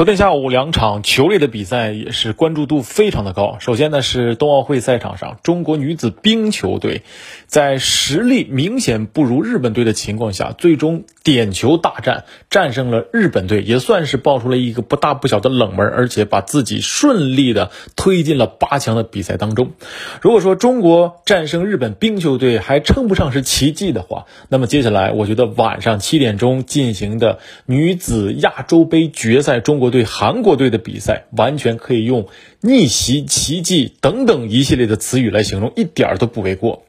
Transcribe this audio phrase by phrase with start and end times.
[0.00, 3.58] 昨天下午两场球类的比赛也是关注度非常的高。
[3.60, 7.02] 首先呢是冬奥会赛场上，中国女子冰球队
[7.46, 19.72] 在实力明显不如日本队的情况下，最终点球大战战胜了日本队，也算是爆出了一个不大不小的冷门，而且把自己顺利的推进了八强的比赛当中。
[20.22, 29.70] 如果说中国战胜日本冰球队还称不上是奇迹的话，那么接下来我觉得晚上七点钟进行的女子亚洲杯决赛中。
[29.70, 32.28] 中对、韩国队的比赛完全可以用
[32.60, 36.84] 逆袭、奇迹等等一系列的词语来形容，一点儿都不为过。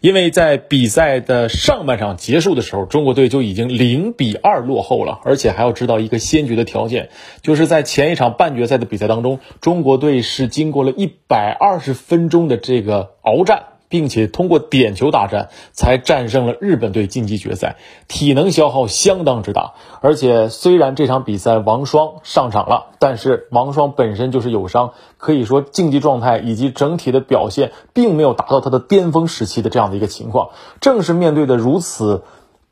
[0.00, 7.08] 因为在比赛的上半场结束的时候，中国队就已经零比二落后了，而且还要知道一个先决的条件，
[7.40, 13.64] 就是在前一场半决赛的比赛当中，中国队是经过了一百二十分钟的这个鏖战。
[13.92, 17.76] 并且通过点球大战才战胜了日本队晋级决赛，
[18.08, 19.74] 体能消耗相当之大。
[20.00, 30.48] 而且虽然这场比赛王霜上场了，但是王霜本身就是有伤，可以说竞技状态以及整体的表现并没有达到他的巅峰时期的这样的一个情况。
[30.80, 32.22] 正是面对的如此。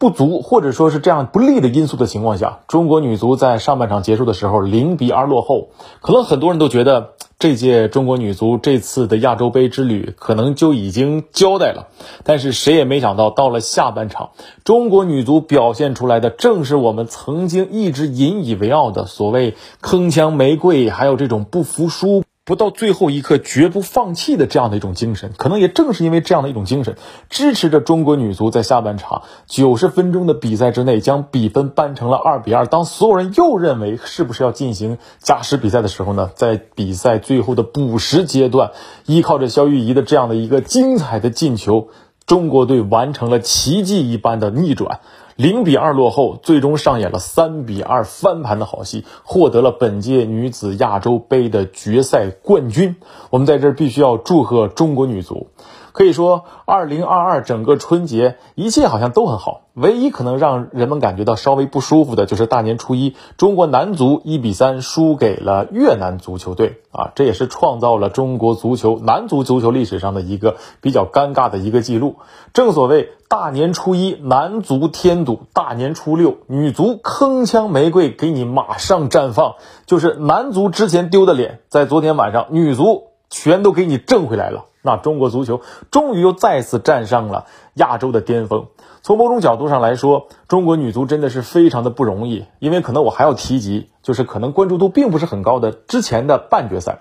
[0.00, 5.68] 不足或者说是这样不利的因素的情况下，中国女足在上半场结束的时候零比二落后，
[6.00, 7.10] 可能很多人都觉得
[7.40, 11.88] 这届中国女足这次的亚洲杯之旅可能就已经交代了。
[12.22, 22.22] 但是谁也没想到，到了下半场，中国女足表现出来的正是我们曾经一直引以为傲的所谓铿锵玫瑰，还有这种不服输。
[22.50, 26.96] 不到最后一刻绝不放弃的这样的一种精神，可能也正是因为这样的一种精神，
[27.28, 32.66] 支持着中国女足在下半场九十分钟的比赛之内将比分扳成了二比二。
[32.66, 38.72] 当所有人又认为是不是要进行加时比赛的时候呢，在比赛最后的补时阶段，
[39.06, 41.90] 依靠着肖玉仪的这样的一个精彩的进球，
[42.26, 45.00] 中国队完成了奇迹一般的逆转。
[45.36, 52.96] 零比二落后，最终上演了三比二翻盘的好戏，获得了本届女子亚洲杯的决赛冠军。
[53.30, 55.48] 我们在这儿必须要祝贺中国女足。
[55.92, 72.16] 可以说，二零二二整个春节一切好像都很好，唯一可能让人们感觉到稍微不舒服的就是大年初一，中国男足一比三输给了越南足球队啊，这也是创造了中国足球男足足球历史上的一个比较尴尬的一个记录。
[72.52, 79.54] 正所谓大年初一男足添堵，大年初六女足铿锵玫瑰给你马上绽放，
[79.86, 84.66] 就是男足之前丢的脸，在昨天晚上女足全都给你挣回来了。
[84.82, 85.60] 那中国足球
[85.90, 88.66] 终于又再次站上了亚洲的巅峰。
[89.02, 92.46] 从某种角度上来说，中国女足真的是非常的不容易。
[92.58, 97.00] 因为可能我还要提及，就是可能关注度并不是很高的之前的半决赛。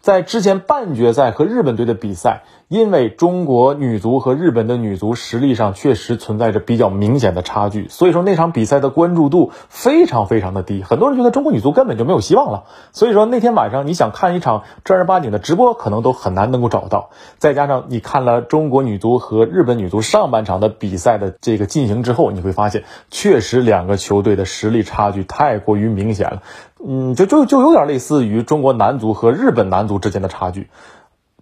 [0.00, 12.66] 在之前半决赛和日本队的比赛，因为中国女足和日本的女足实力上确实存在着比较明显的差距，所以说那场比赛的关注度非常非常的低，很多人觉得中国女足根本就没有希望了。
[12.92, 17.10] 所以说那天晚上你想看一场正儿八经的直播，可能都很难能够找到。
[17.38, 26.42] 再加上你看了中国女足和日本女足上半场的比赛的这个进行之后，你会发现确实两个球队的实力差距太过于明显了。
[26.86, 30.68] 嗯，就就就有点类似于中国男足和日本男足之间的差距。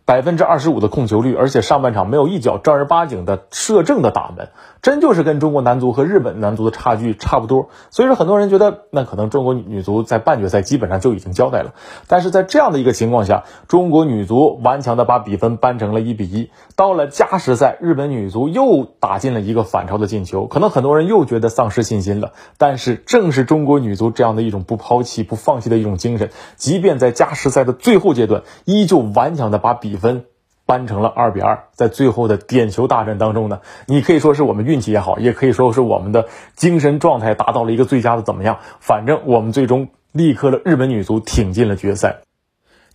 [0.09, 4.49] 百分之二十五的控球率，而且上半场没有一脚正儿八经的射正的打门，
[4.81, 7.69] 真就是跟中国男足和日本男足的差距差不多。
[7.91, 11.75] 所以说，很多人觉得那可能中国女足在半决赛基本上就已经交代了。
[12.07, 16.49] 但是在这样的一个情况下，中国女足顽强的把比分扳成了一比一。
[16.75, 22.33] 到了加时赛，日本女足又打进了一个反超的进球，可能很多人又觉得丧失信心了。
[22.57, 29.98] 但是正是中国女足这样的一种不抛弃、不放弃的一种精神，即便在加时赛的最后阶段，依旧顽强的把比。
[29.99, 30.25] 分
[30.65, 38.59] 扳成了二比二，在最后的点球大战当中呢，你可以说是我们运气也好，也可以说是我们的精神状态达到了一个最佳的怎么样？
[38.81, 42.21] 反正我们最终力克了日本女足，挺进了决赛。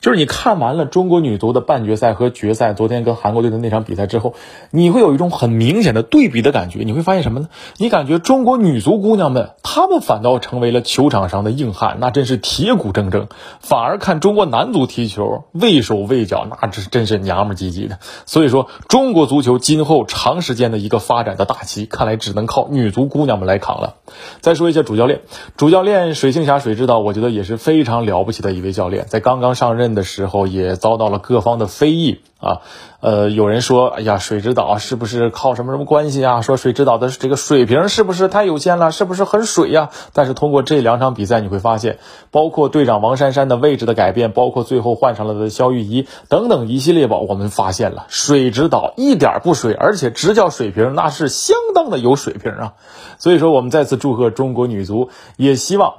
[0.03, 4.36] 就是你看完了中国女足的半决赛和决赛，昨天跟韩国队的那场比赛之后，
[4.69, 6.81] 你会有一种很明显的对比的感觉。
[6.84, 7.47] 你会发现什么呢？
[7.78, 13.28] 你感觉中国女足姑娘们，她们反倒成为了球场上的硬汉，那真是铁骨铮铮。
[13.61, 18.00] 反而看中国男足踢球，畏手畏脚，那这真是娘们唧唧的。
[18.26, 23.96] 所以说，中国足球今后长时间的一个发展的大旗，看来只能靠女足姑娘们来扛了。
[24.41, 25.22] 再说一下主教练，
[25.55, 29.92] 主教练水庆霞水指导，我觉得也是非常了不起的一位教练，在刚刚上任。
[29.95, 32.61] 的时候也遭到了各方的非议啊，
[32.99, 36.41] 呃，有人说，哎呀，水指导是不是靠什么什么关系啊？
[36.41, 38.91] 说水指导的这个水平是不是太有限了？
[38.91, 39.90] 是不是很水呀？
[40.13, 41.99] 但是通过这两场比赛，你会发现，
[42.31, 52.73] 包括队长王珊珊的位置的改变，包括最后换上了的肖玉仪等等一系列吧，我们发现了水指导一点不水，而且执教水平那是相当的有水平啊。
[53.17, 55.93] 所以说，我们再次祝贺中国女足，也希望。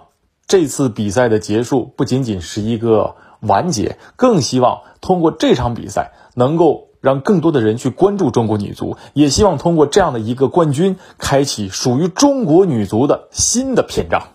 [0.47, 3.15] 这次比赛的结束不仅仅是一个
[3.47, 14.29] 完结，更希望通过这场比赛能够让更多的人去关注中国女足，也希望通过这样的一个冠军，开启属于中国女足的新的篇章。